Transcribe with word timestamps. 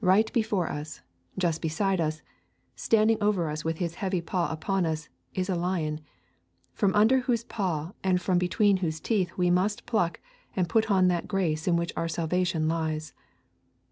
Right 0.00 0.32
before 0.32 0.68
us, 0.68 1.02
just 1.38 1.62
beside 1.62 2.00
us, 2.00 2.20
standing 2.74 3.16
over 3.20 3.48
us 3.48 3.64
with 3.64 3.78
his 3.78 3.94
heavy 3.94 4.20
paw 4.20 4.50
upon 4.50 4.84
us, 4.84 5.08
is 5.34 5.48
a 5.48 5.54
lion, 5.54 6.00
from 6.72 6.92
under 6.96 7.20
whose 7.20 7.44
paw 7.44 7.92
and 8.02 8.20
from 8.20 8.38
between 8.38 8.78
whose 8.78 8.98
teeth 8.98 9.30
we 9.36 9.50
must 9.50 9.86
pluck 9.86 10.18
and 10.56 10.68
put 10.68 10.90
on 10.90 11.06
that 11.06 11.28
grace 11.28 11.68
in 11.68 11.76
which 11.76 11.92
our 11.96 12.08
salvation 12.08 12.66
lies. 12.66 13.12